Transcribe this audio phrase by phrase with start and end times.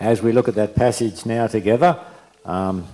[0.00, 1.98] as we look at that passage now together,
[2.44, 2.86] um,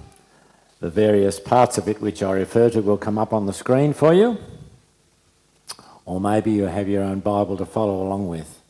[0.80, 3.92] the various parts of it which I refer to will come up on the screen
[3.92, 4.38] for you.
[6.04, 8.60] Or maybe you have your own Bible to follow along with.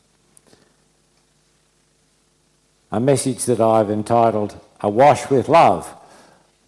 [2.91, 5.95] A message that I've entitled Awash with Love,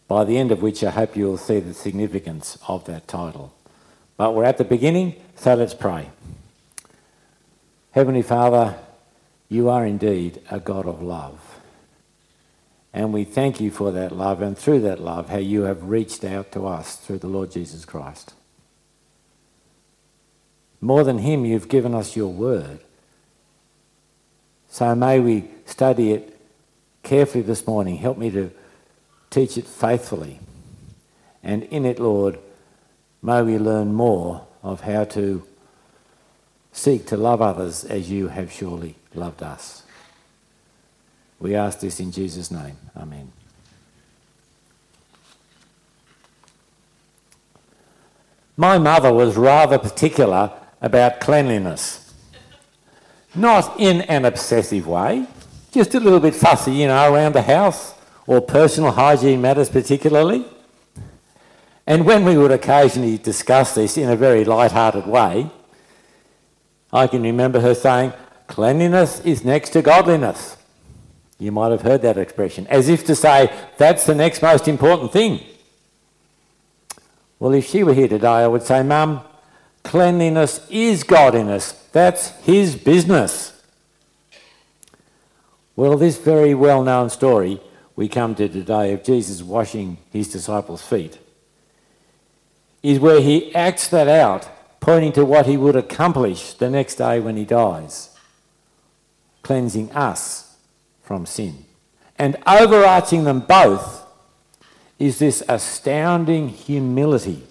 [0.08, 3.54] by the end of which I hope you'll see the significance of that title.
[4.16, 6.10] But we're at the beginning, so let's pray.
[7.92, 8.76] Heavenly Father,
[9.50, 11.53] you are indeed a God of love.
[12.94, 16.24] And we thank you for that love, and through that love, how you have reached
[16.24, 18.34] out to us through the Lord Jesus Christ.
[20.80, 22.80] More than Him, you've given us your word.
[24.70, 26.40] So may we study it
[27.04, 27.98] carefully this morning.
[27.98, 28.52] Help me to
[29.30, 30.40] teach it faithfully.
[31.42, 32.38] And in it, Lord,
[33.22, 35.46] may we learn more of how to
[36.72, 39.83] seek to love others as you have surely loved us.
[41.40, 42.78] We ask this in Jesus' name.
[42.96, 43.32] Amen.
[48.56, 52.14] My mother was rather particular about cleanliness.
[53.36, 55.26] Not in an obsessive way,
[55.72, 57.96] just a little bit fussy, you know, around the house
[58.28, 60.46] or personal hygiene matters particularly.
[61.88, 65.50] And when we would occasionally discuss this in a very light-hearted way,
[66.94, 68.14] I can remember her saying,
[68.48, 70.58] cleanliness is next to godliness.
[71.44, 75.12] You might have heard that expression, as if to say, that's the next most important
[75.12, 75.44] thing.
[77.38, 79.20] Well, if she were here today, I would say, Mum,
[79.84, 81.74] cleanliness is godliness.
[81.92, 83.62] That's his business.
[85.76, 87.60] Well, this very well known story
[87.98, 91.20] we come to today of Jesus washing his disciples' feet
[92.82, 94.48] is where he acts that out,
[94.80, 98.18] pointing to what he would accomplish the next day when he dies,
[99.42, 100.43] cleansing us
[101.04, 101.66] from sin.
[102.18, 104.06] And overarching them both
[104.98, 107.44] is this astounding humility,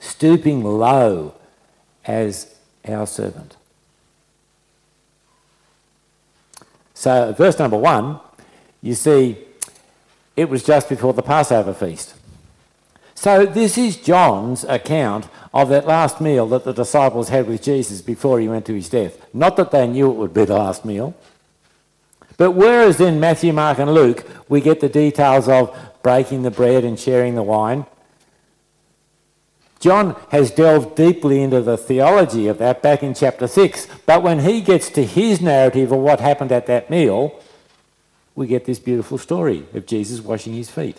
[0.00, 1.34] stooping low
[2.04, 2.54] as
[2.86, 3.56] our servant.
[6.94, 8.20] So, verse number one,
[8.80, 9.36] you see,
[10.34, 12.14] it was just before the Passover feast.
[13.14, 18.00] So, this is John's account of that last meal that the disciples had with Jesus
[18.00, 19.18] before he went to his death.
[19.34, 21.14] Not that they knew it would be the last meal,
[22.36, 26.84] but whereas in Matthew, Mark, and Luke, we get the details of breaking the bread
[26.84, 27.86] and sharing the wine,
[29.80, 33.86] John has delved deeply into the theology of that back in chapter 6.
[34.06, 37.40] But when he gets to his narrative of what happened at that meal,
[38.34, 40.98] we get this beautiful story of Jesus washing his feet.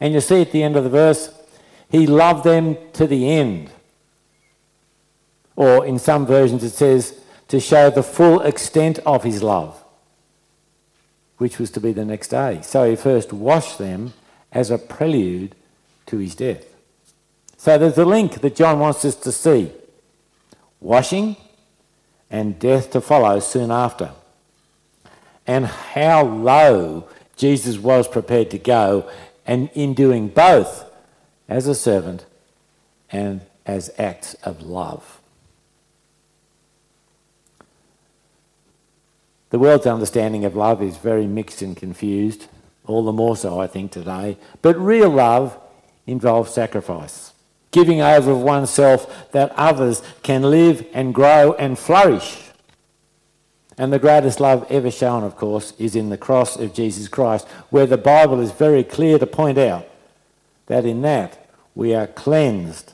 [0.00, 1.30] And you see at the end of the verse,
[1.90, 3.70] he loved them to the end.
[5.56, 9.82] Or in some versions it says, to show the full extent of his love,
[11.38, 12.60] which was to be the next day.
[12.62, 14.12] So he first washed them
[14.52, 15.54] as a prelude
[16.06, 16.64] to his death.
[17.56, 19.72] So there's a link that John wants us to see
[20.80, 21.36] washing
[22.30, 24.12] and death to follow soon after.
[25.46, 29.08] And how low Jesus was prepared to go,
[29.46, 30.84] and in doing both
[31.48, 32.26] as a servant
[33.10, 35.17] and as acts of love.
[39.50, 42.46] The world's understanding of love is very mixed and confused,
[42.86, 44.36] all the more so, I think, today.
[44.60, 45.58] But real love
[46.06, 47.32] involves sacrifice,
[47.70, 52.44] giving over of oneself that others can live and grow and flourish.
[53.78, 57.46] And the greatest love ever shown, of course, is in the cross of Jesus Christ,
[57.70, 59.86] where the Bible is very clear to point out
[60.66, 62.92] that in that we are cleansed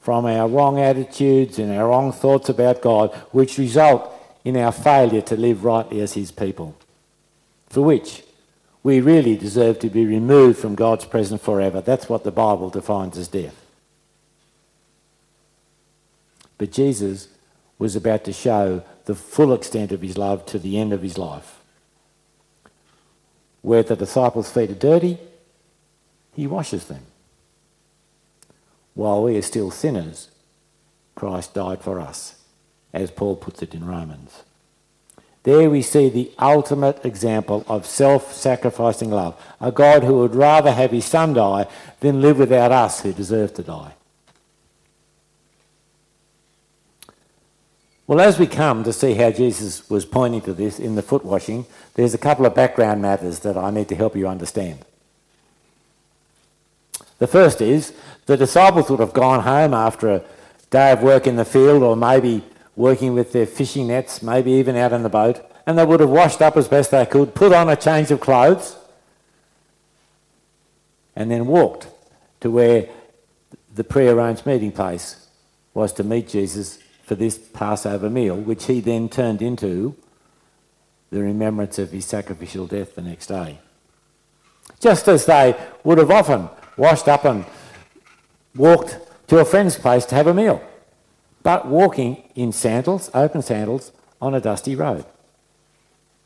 [0.00, 4.12] from our wrong attitudes and our wrong thoughts about God, which result
[4.46, 6.76] in our failure to live rightly as His people,
[7.68, 8.22] for which
[8.84, 11.80] we really deserve to be removed from God's presence forever.
[11.80, 13.60] That's what the Bible defines as death.
[16.58, 17.26] But Jesus
[17.80, 21.18] was about to show the full extent of his love to the end of his
[21.18, 21.58] life.
[23.62, 25.18] Where the disciples' feet are dirty,
[26.34, 27.02] he washes them.
[28.94, 30.30] While we are still sinners,
[31.16, 32.36] Christ died for us
[32.96, 34.42] as Paul puts it in Romans.
[35.42, 39.40] There we see the ultimate example of self sacrificing love.
[39.60, 41.68] A God who would rather have his son die
[42.00, 43.92] than live without us who deserve to die.
[48.08, 51.24] Well, as we come to see how Jesus was pointing to this in the foot
[51.24, 54.84] washing, there's a couple of background matters that I need to help you understand.
[57.18, 57.92] The first is
[58.26, 60.24] the disciples would have gone home after a
[60.70, 62.42] day of work in the field or maybe
[62.76, 66.10] working with their fishing nets, maybe even out in the boat, and they would have
[66.10, 68.76] washed up as best they could, put on a change of clothes,
[71.16, 71.88] and then walked
[72.40, 72.88] to where
[73.74, 75.26] the pre-arranged meeting place
[75.74, 79.96] was to meet Jesus for this Passover meal, which he then turned into
[81.10, 83.58] the remembrance of his sacrificial death the next day.
[84.80, 87.44] Just as they would have often washed up and
[88.54, 90.62] walked to a friend's place to have a meal,
[91.46, 95.04] but walking in sandals, open sandals, on a dusty road.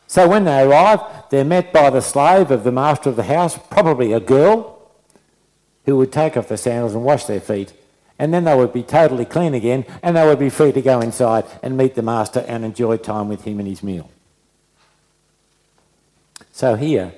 [0.07, 3.59] So when they arrive, they're met by the slave of the master of the house,
[3.71, 4.91] probably a girl,
[5.85, 7.75] who would take off their sandals and wash their feet,
[8.19, 11.01] and then they would be totally clean again, and they would be free to go
[11.01, 14.11] inside and meet the master and enjoy time with him and his meal.
[16.51, 17.13] So here,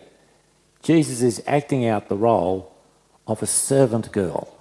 [0.83, 2.75] Jesus is acting out the role
[3.29, 4.59] of a servant girl.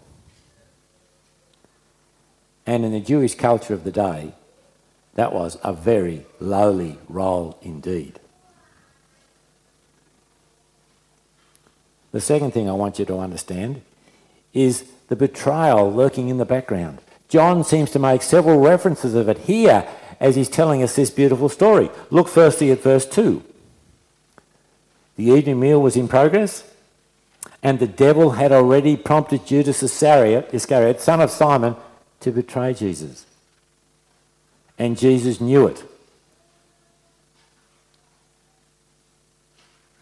[2.71, 4.31] And in the Jewish culture of the day,
[5.15, 8.18] that was a very lowly role indeed.
[12.13, 13.81] The second thing I want you to understand
[14.53, 17.00] is the betrayal lurking in the background.
[17.27, 19.85] John seems to make several references of it here
[20.21, 21.89] as he's telling us this beautiful story.
[22.09, 23.44] Look firstly at verse 2.
[25.18, 26.63] The evening meal was in progress,
[27.62, 31.75] and the devil had already prompted Judas Iscariot, son of Simon,
[32.21, 33.25] to betray Jesus.
[34.77, 35.83] And Jesus knew it.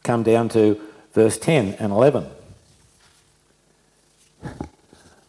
[0.04, 0.80] Come down to
[1.13, 2.25] verse 10 and 11.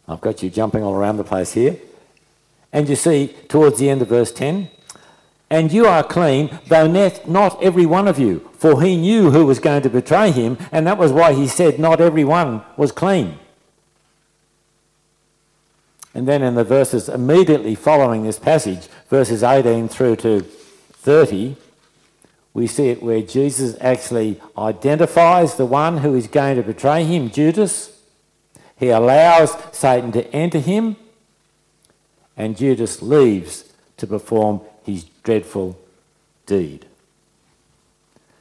[0.07, 1.77] I've got you jumping all around the place here.
[2.73, 4.69] And you see, towards the end of verse 10,
[5.49, 8.49] and you are clean, though not every one of you.
[8.57, 11.77] For he knew who was going to betray him, and that was why he said
[11.77, 13.37] not every one was clean.
[16.13, 21.55] And then in the verses immediately following this passage, verses 18 through to 30,
[22.53, 27.29] we see it where Jesus actually identifies the one who is going to betray him,
[27.29, 27.97] Judas.
[28.75, 30.97] He allows Satan to enter him,
[32.35, 35.79] and Judas leaves to perform his dreadful
[36.45, 36.85] deed.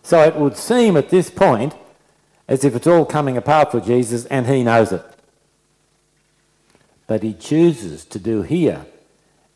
[0.03, 1.75] So it would seem at this point
[2.49, 5.05] as if it's all coming apart for Jesus and he knows it.
[7.11, 8.87] But he chooses to do here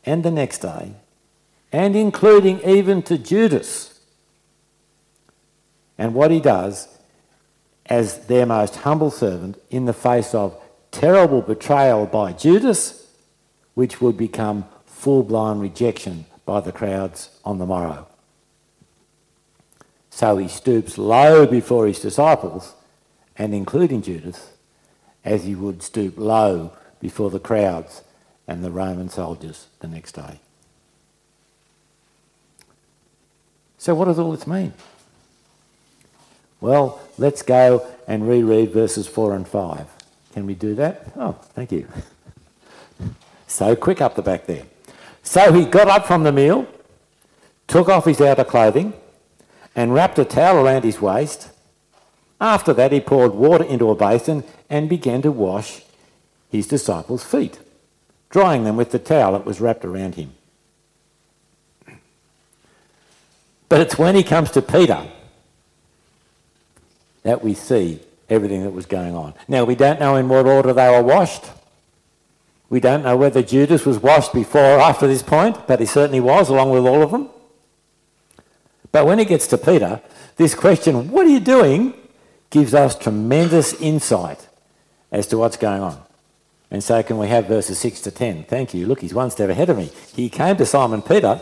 [0.05, 0.95] and the next day,
[1.71, 4.01] and including even to Judas.
[5.97, 6.89] And what he does
[7.87, 10.61] as their most humble servant in the face of
[10.91, 13.07] terrible betrayal by Judas,
[13.75, 18.09] which would become full blown rejection by the crowds on the morrow.
[20.11, 22.75] So he stoops low before his disciples,
[23.39, 24.51] and including Judas,
[25.25, 26.73] as he would stoop low
[27.05, 28.01] before the crowds
[28.49, 30.41] and the Roman soldiers the next day.
[33.77, 34.73] So, what does all this mean?
[36.63, 39.87] Well, let's go and reread verses 4 and 5.
[40.33, 41.13] Can we do that?
[41.15, 41.87] Oh, thank you.
[43.47, 44.65] so quick up the back there.
[45.23, 46.67] So he got up from the meal,
[47.67, 48.95] took off his outer clothing,
[49.77, 51.51] and wrapped a towel around his waist.
[52.41, 55.83] After that, he poured water into a basin and began to wash
[56.55, 57.59] his disciples' feet,
[58.31, 60.33] drying them with the towel that was wrapped around him.
[63.69, 65.05] But it's when he comes to Peter
[67.25, 67.99] that we see
[68.31, 69.35] everything that was going on.
[69.49, 71.45] Now, we don't know in what order they were washed.
[72.71, 76.21] We don't know whether Judas was washed before or after this point, but he certainly
[76.21, 77.31] was, along with all of them.
[78.93, 80.01] But when he gets to Peter,
[80.37, 81.95] this question, what are you doing,
[82.51, 84.47] gives us tremendous insight
[85.11, 86.04] as to what's going on.
[86.71, 88.45] And so can we have verses 6 to 10?
[88.45, 88.87] Thank you.
[88.87, 89.91] Look, he's one step ahead of me.
[90.15, 91.41] He came to Simon Peter,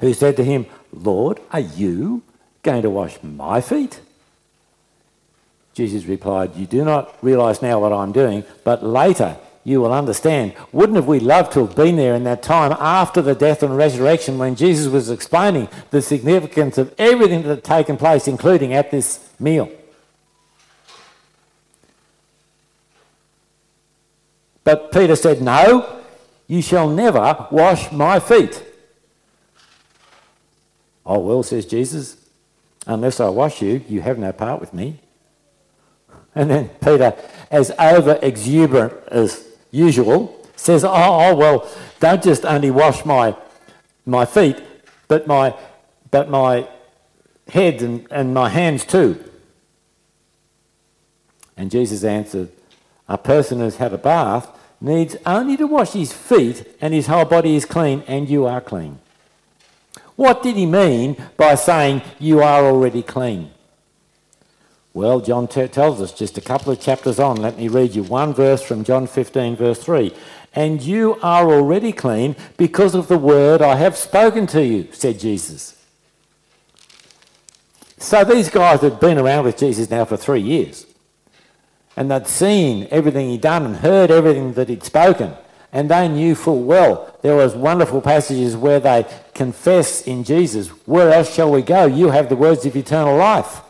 [0.00, 2.22] who said to him, Lord, are you
[2.62, 4.00] going to wash my feet?
[5.74, 10.54] Jesus replied, You do not realize now what I'm doing, but later you will understand.
[10.72, 13.76] Wouldn't have we loved to have been there in that time after the death and
[13.76, 18.90] resurrection when Jesus was explaining the significance of everything that had taken place, including at
[18.90, 19.70] this meal?
[24.68, 26.02] But Peter said, No,
[26.46, 28.62] you shall never wash my feet.
[31.06, 32.18] Oh, well, says Jesus,
[32.86, 35.00] unless I wash you, you have no part with me.
[36.34, 37.16] And then Peter,
[37.50, 43.34] as over exuberant as usual, says, oh, oh, well, don't just only wash my,
[44.04, 44.62] my feet,
[45.08, 45.54] but my,
[46.10, 46.68] but my
[47.48, 49.24] head and, and my hands too.
[51.56, 52.50] And Jesus answered,
[53.08, 57.24] A person who's had a bath needs only to wash his feet, and his whole
[57.24, 58.98] body is clean, and you are clean.
[60.16, 63.50] What did he mean by saying, You are already clean?
[64.92, 67.36] Well, John t- tells us just a couple of chapters on.
[67.36, 70.12] Let me read you one verse from John 15, verse 3.
[70.54, 75.20] And you are already clean because of the word I have spoken to you, said
[75.20, 75.76] Jesus.
[77.98, 80.84] So these guys had been around with Jesus now for three years.
[81.98, 85.32] And they'd seen everything he'd done and heard everything that he'd spoken.
[85.72, 91.12] And they knew full well there was wonderful passages where they confess in Jesus, Where
[91.12, 91.86] else shall we go?
[91.86, 93.62] You have the words of eternal life.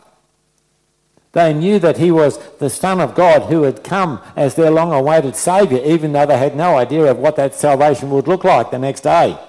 [1.31, 4.93] They knew that he was the Son of God who had come as their long
[4.93, 8.69] awaited Saviour, even though they had no idea of what that salvation would look like
[8.69, 9.39] the next day.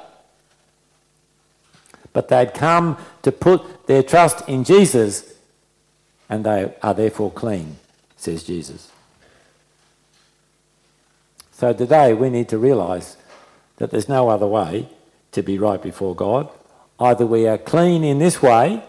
[2.14, 5.34] But they'd come to put their trust in Jesus,
[6.30, 7.76] and they are therefore clean,
[8.20, 8.90] says Jesus.
[11.52, 13.16] So today we need to realise
[13.76, 14.88] that there's no other way
[15.32, 16.48] to be right before God.
[16.98, 18.82] Either we are clean in this way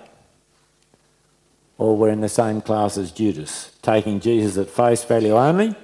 [1.78, 5.76] or we're in the same class as Judas, taking Jesus at face value only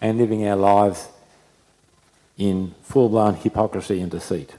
[0.00, 1.08] and living our lives
[2.36, 4.54] in full blown hypocrisy and deceit.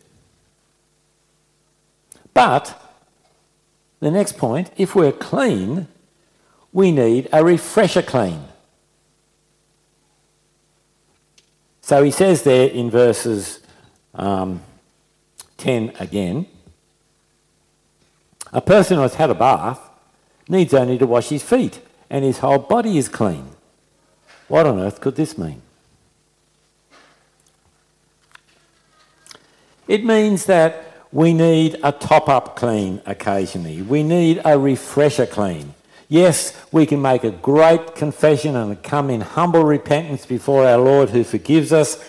[2.34, 2.82] But
[4.00, 5.88] the next point if we're clean,
[6.74, 8.44] we need a refresher clean.
[11.82, 13.60] So he says there in verses
[14.14, 14.62] um,
[15.58, 16.46] 10 again
[18.54, 19.80] a person who has had a bath
[20.50, 23.48] needs only to wash his feet, and his whole body is clean.
[24.48, 25.62] What on earth could this mean?
[29.88, 33.82] It means that we need a top up clean occasionally.
[33.82, 35.74] We need a refresher clean.
[36.12, 41.12] Yes, we can make a great confession and come in humble repentance before our Lord
[41.12, 42.04] who forgives us,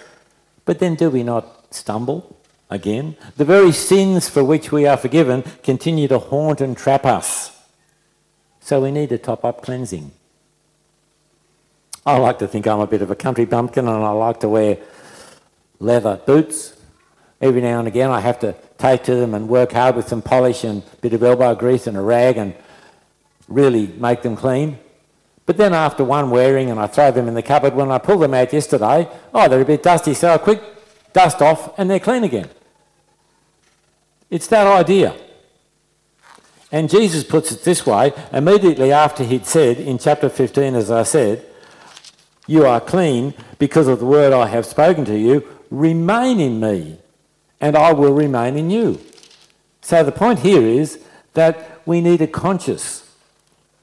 [0.65, 2.37] but then do we not stumble
[2.69, 3.17] again?
[3.37, 7.57] The very sins for which we are forgiven continue to haunt and trap us.
[8.59, 10.11] So we need to top up cleansing.
[12.05, 14.49] I like to think I'm a bit of a country bumpkin and I like to
[14.49, 14.79] wear
[15.79, 16.77] leather boots.
[17.41, 20.23] Every now and again I have to take to them and work hard with some
[20.23, 22.57] polish and a bit of elbow grease and a rag and
[23.53, 24.79] really make them clean.
[25.45, 28.19] But then after one wearing and I throw them in the cupboard, when I pull
[28.19, 30.63] them out yesterday, oh, they're a bit dusty, so I quick
[31.13, 32.49] dust off and they're clean again.
[34.31, 35.15] It's that idea.
[36.71, 41.03] And Jesus puts it this way immediately after he'd said in chapter 15, as I
[41.03, 41.45] said,
[42.47, 46.99] You are clean because of the word I have spoken to you, remain in me,
[47.61, 49.01] and I will remain in you.
[49.83, 50.99] So the point here is
[51.35, 53.02] that we need a conscious,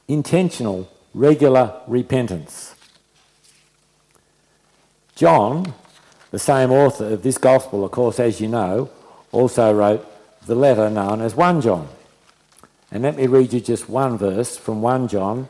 [0.10, 2.76] intentional, regular repentance.
[5.16, 5.74] John,
[6.32, 8.90] the same author of this gospel, of course, as you know,
[9.32, 10.06] also wrote
[10.46, 11.88] the letter known as 1 John.
[12.92, 15.48] And let me read you just one verse from 1 John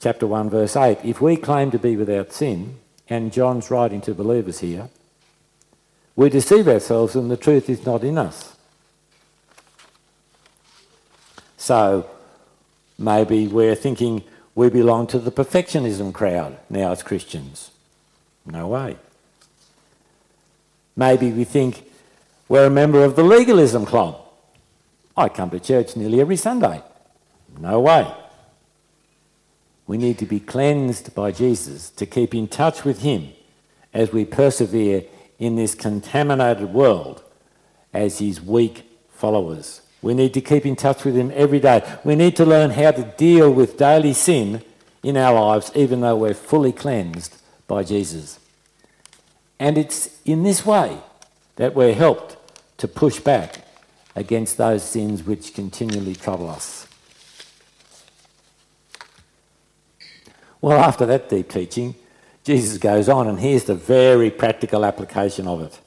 [0.00, 0.98] chapter 1 verse 8.
[1.04, 4.88] If we claim to be without sin, and John's writing to believers here,
[6.16, 8.56] we deceive ourselves and the truth is not in us.
[11.58, 12.08] So
[12.98, 14.22] maybe we're thinking
[14.54, 17.70] we belong to the perfectionism crowd now as Christians.
[18.46, 18.96] No way.
[20.96, 21.90] Maybe we think
[22.48, 24.20] we're a member of the legalism club.
[25.16, 26.82] I come to church nearly every Sunday.
[27.58, 28.12] No way.
[29.86, 33.28] We need to be cleansed by Jesus to keep in touch with Him
[33.92, 35.04] as we persevere
[35.38, 37.22] in this contaminated world
[37.92, 39.82] as His weak followers.
[40.04, 41.82] We need to keep in touch with Him every day.
[42.04, 44.62] We need to learn how to deal with daily sin
[45.02, 47.34] in our lives, even though we're fully cleansed
[47.66, 48.38] by Jesus.
[49.58, 50.98] And it's in this way
[51.56, 52.36] that we're helped
[52.76, 53.64] to push back
[54.14, 56.86] against those sins which continually trouble us.
[60.60, 61.94] Well, after that deep teaching,
[62.44, 65.80] Jesus goes on, and here's the very practical application of it.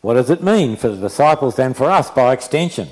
[0.00, 2.88] What does it mean for the disciples and for us by extension?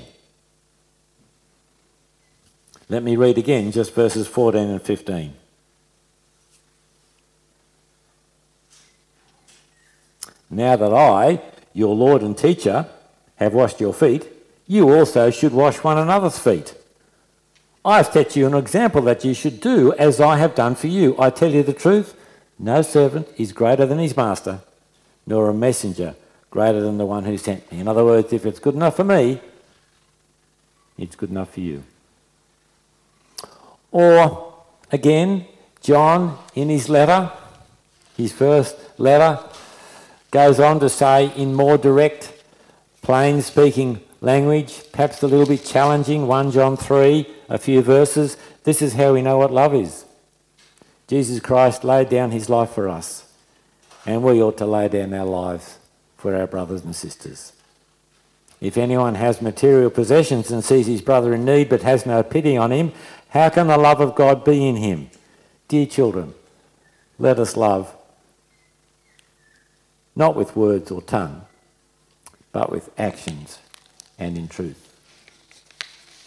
[2.87, 5.33] Let me read again just verses 14 and 15.
[10.51, 11.41] Now that I,
[11.73, 12.87] your Lord and teacher,
[13.35, 14.27] have washed your feet,
[14.67, 16.75] you also should wash one another's feet.
[17.85, 20.87] I have set you an example that you should do as I have done for
[20.87, 21.15] you.
[21.17, 22.15] I tell you the truth,
[22.57, 24.61] no servant is greater than his master,
[25.25, 26.15] nor a messenger
[26.49, 27.79] greater than the one who sent me.
[27.79, 29.39] In other words, if it's good enough for me,
[30.97, 31.83] it's good enough for you.
[33.91, 34.53] Or
[34.91, 35.45] again,
[35.81, 37.31] John in his letter,
[38.17, 39.39] his first letter,
[40.31, 42.33] goes on to say in more direct,
[43.01, 48.37] plain speaking language, perhaps a little bit challenging, 1 John 3, a few verses.
[48.63, 50.05] This is how we know what love is.
[51.07, 53.31] Jesus Christ laid down his life for us,
[54.05, 55.78] and we ought to lay down our lives
[56.19, 57.53] for our brothers and sisters.
[58.59, 62.57] If anyone has material possessions and sees his brother in need but has no pity
[62.57, 62.91] on him,
[63.29, 65.09] how can the love of God be in him?
[65.69, 66.33] Dear children,
[67.17, 67.95] let us love
[70.13, 71.45] not with words or tongue,
[72.51, 73.59] but with actions
[74.17, 74.93] and in truth.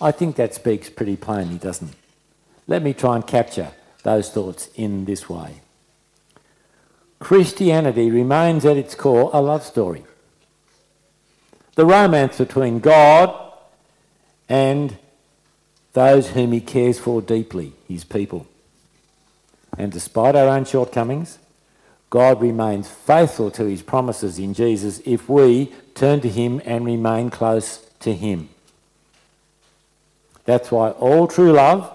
[0.01, 1.97] I think that speaks pretty plainly, doesn't it?
[2.67, 3.73] Let me try and capture
[4.03, 5.61] those thoughts in this way.
[7.23, 10.03] Christianity remains at its core a love story.
[11.77, 13.33] The romance between God
[14.49, 14.99] and
[15.93, 18.49] those whom He cares for deeply, His people.
[19.79, 21.39] And despite our own shortcomings,
[22.11, 27.31] God remains faithful to His promises in Jesus if we turn to Him and remain
[27.31, 28.49] close to Him.
[30.45, 31.89] That's why all true love,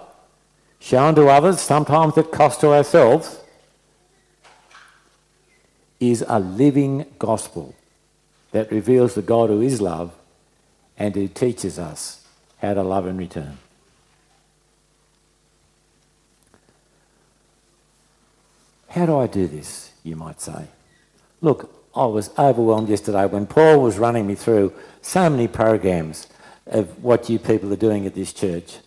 [0.80, 3.42] shown to others, sometimes at cost to ourselves,
[6.00, 7.76] is a living gospel
[8.52, 10.14] that reveals the God who is love
[10.98, 12.26] and who teaches us
[12.60, 13.58] how to love in return.
[18.90, 20.68] How do I do this, you might say?
[21.42, 26.28] Look, I was overwhelmed yesterday when Paul was running me through so many programs
[26.66, 28.78] of what you people are doing at this church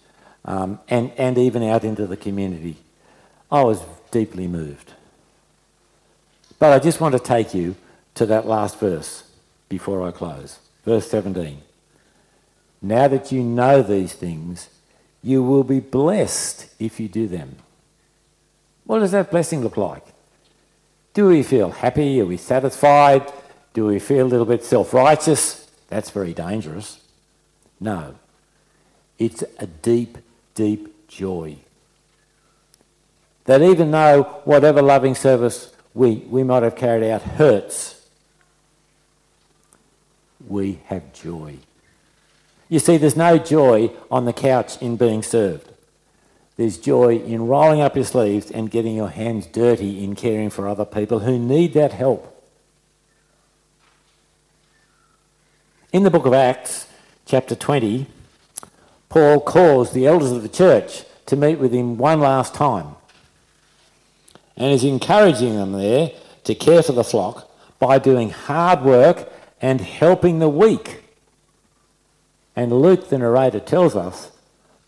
[0.44, 2.76] um, and, and even out into the community.
[3.50, 4.94] I was deeply moved.
[6.60, 7.74] But I just want to take you
[8.14, 9.24] to that last verse
[9.68, 10.60] before I close.
[10.84, 11.62] Verse 17.
[12.82, 14.68] Now that you know these things,
[15.22, 17.56] you will be blessed if you do them.
[18.84, 20.04] What does that blessing look like?
[21.14, 22.20] Do we feel happy?
[22.20, 23.32] Are we satisfied?
[23.72, 25.66] Do we feel a little bit self righteous?
[25.88, 27.00] That's very dangerous.
[27.80, 28.16] No.
[29.18, 30.18] It's a deep,
[30.54, 31.56] deep joy.
[33.44, 38.08] That even though whatever loving service we, we might have carried out hurts,
[40.46, 41.56] we have joy.
[42.68, 45.68] You see, there's no joy on the couch in being served.
[46.56, 50.68] There's joy in rolling up your sleeves and getting your hands dirty in caring for
[50.68, 52.36] other people who need that help.
[55.92, 56.86] In the book of Acts,
[57.26, 58.06] chapter 20,
[59.08, 62.94] Paul calls the elders of the church to meet with him one last time
[64.60, 66.12] and is encouraging them there
[66.44, 71.02] to care for the flock by doing hard work and helping the weak.
[72.54, 74.30] And Luke, the narrator, tells us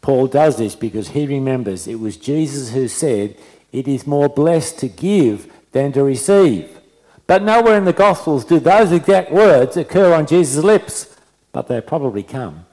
[0.02, 3.34] Paul does this because he remembers it was Jesus who said,
[3.72, 6.78] It is more blessed to give than to receive.
[7.26, 11.16] But nowhere in the Gospels do those exact words occur on Jesus' lips,
[11.50, 12.66] but they probably come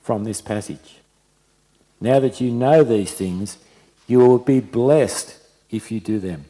[0.00, 0.98] from this passage.
[2.00, 3.58] Now that you know these things,
[4.06, 5.40] you will be blessed
[5.76, 6.44] if you do them.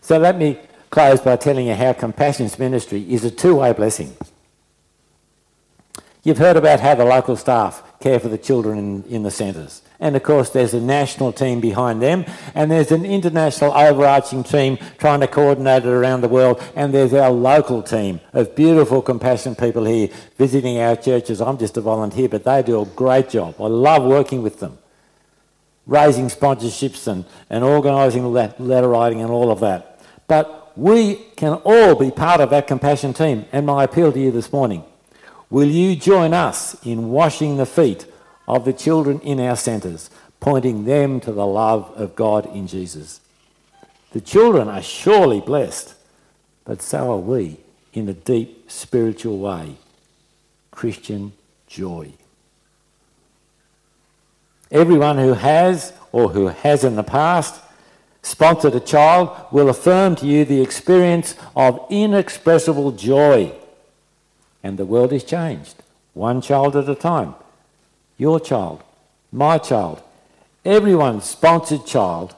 [0.00, 0.58] So let me
[0.90, 4.16] close by telling you how Compassion's ministry is a two way blessing.
[6.22, 9.82] You've heard about how the local staff care for the children in, in the centres.
[10.00, 14.78] And of course, there's a national team behind them, and there's an international overarching team
[14.98, 19.58] trying to coordinate it around the world, and there's our local team of beautiful, compassionate
[19.58, 21.40] people here visiting our churches.
[21.40, 23.54] I'm just a volunteer, but they do a great job.
[23.58, 24.78] I love working with them
[25.86, 30.00] raising sponsorships and, and organising that letter writing and all of that.
[30.26, 33.44] But we can all be part of that compassion team.
[33.52, 34.84] And my appeal to you this morning
[35.50, 38.06] will you join us in washing the feet
[38.48, 43.20] of the children in our centres, pointing them to the love of God in Jesus?
[44.12, 45.94] The children are surely blessed,
[46.64, 47.58] but so are we
[47.92, 49.76] in a deep spiritual way.
[50.70, 51.32] Christian
[51.66, 52.12] joy.
[54.70, 57.60] Everyone who has or who has in the past
[58.22, 63.52] sponsored a child will affirm to you the experience of inexpressible joy.
[64.62, 65.76] And the world is changed,
[66.14, 67.34] one child at a time.
[68.16, 68.82] Your child,
[69.30, 70.02] my child,
[70.64, 72.34] everyone's sponsored child,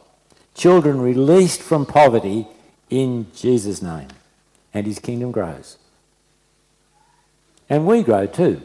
[0.54, 2.48] children released from poverty
[2.90, 4.08] in Jesus' name.
[4.74, 5.78] And his kingdom grows.
[7.70, 8.62] And we grow too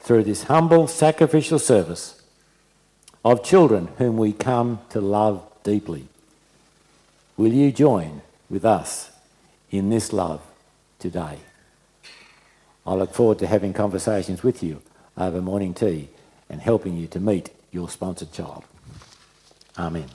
[0.00, 2.17] through this humble sacrificial service
[3.32, 6.08] of children whom we come to love deeply.
[7.36, 9.10] Will you join with us
[9.70, 10.40] in this love
[10.98, 11.38] today?
[12.86, 14.80] I look forward to having conversations with you
[15.16, 16.08] over morning tea
[16.48, 18.64] and helping you to meet your sponsored child.
[19.76, 20.08] Amen.